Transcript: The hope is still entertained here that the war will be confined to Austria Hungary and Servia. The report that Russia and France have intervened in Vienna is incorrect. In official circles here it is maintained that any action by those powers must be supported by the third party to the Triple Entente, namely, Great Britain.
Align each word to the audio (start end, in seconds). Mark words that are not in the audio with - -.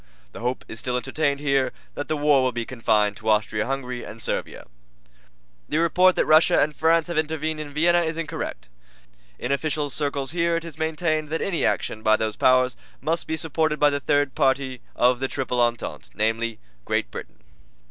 The 0.31 0.39
hope 0.39 0.65
is 0.67 0.79
still 0.79 0.97
entertained 0.97 1.39
here 1.39 1.71
that 1.93 2.07
the 2.07 2.17
war 2.17 2.41
will 2.41 2.51
be 2.51 2.65
confined 2.65 3.15
to 3.17 3.29
Austria 3.29 3.67
Hungary 3.67 4.03
and 4.03 4.19
Servia. 4.19 4.65
The 5.69 5.77
report 5.77 6.15
that 6.15 6.25
Russia 6.25 6.59
and 6.59 6.75
France 6.75 7.05
have 7.05 7.19
intervened 7.19 7.59
in 7.59 7.69
Vienna 7.69 8.01
is 8.01 8.17
incorrect. 8.17 8.67
In 9.37 9.51
official 9.51 9.91
circles 9.91 10.31
here 10.31 10.55
it 10.55 10.65
is 10.65 10.79
maintained 10.79 11.29
that 11.29 11.39
any 11.43 11.63
action 11.63 12.01
by 12.01 12.17
those 12.17 12.35
powers 12.35 12.75
must 12.99 13.27
be 13.27 13.37
supported 13.37 13.79
by 13.79 13.91
the 13.91 13.99
third 13.99 14.33
party 14.33 14.81
to 14.97 15.13
the 15.13 15.27
Triple 15.27 15.61
Entente, 15.61 16.09
namely, 16.15 16.57
Great 16.83 17.11
Britain. 17.11 17.39